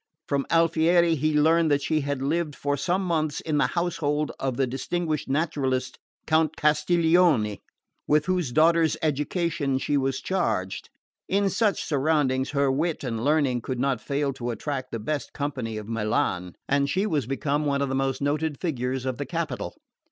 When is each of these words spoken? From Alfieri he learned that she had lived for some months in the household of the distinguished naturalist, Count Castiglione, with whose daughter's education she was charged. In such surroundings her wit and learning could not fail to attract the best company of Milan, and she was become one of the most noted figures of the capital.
From 0.27 0.47
Alfieri 0.49 1.13
he 1.13 1.39
learned 1.39 1.69
that 1.69 1.83
she 1.83 2.01
had 2.01 2.23
lived 2.23 2.55
for 2.55 2.75
some 2.75 3.03
months 3.03 3.39
in 3.39 3.59
the 3.59 3.67
household 3.77 4.31
of 4.39 4.57
the 4.57 4.65
distinguished 4.65 5.29
naturalist, 5.29 5.99
Count 6.25 6.55
Castiglione, 6.57 7.61
with 8.07 8.25
whose 8.25 8.51
daughter's 8.51 8.97
education 9.03 9.77
she 9.77 9.97
was 9.97 10.19
charged. 10.19 10.89
In 11.29 11.51
such 11.51 11.83
surroundings 11.85 12.49
her 12.49 12.71
wit 12.71 13.03
and 13.03 13.23
learning 13.23 13.61
could 13.61 13.79
not 13.79 14.01
fail 14.01 14.33
to 14.33 14.49
attract 14.49 14.91
the 14.91 14.97
best 14.97 15.33
company 15.33 15.77
of 15.77 15.87
Milan, 15.87 16.55
and 16.67 16.89
she 16.89 17.05
was 17.05 17.27
become 17.27 17.67
one 17.67 17.83
of 17.83 17.89
the 17.89 17.93
most 17.93 18.23
noted 18.23 18.59
figures 18.59 19.05
of 19.05 19.19
the 19.19 19.25
capital. 19.27 19.75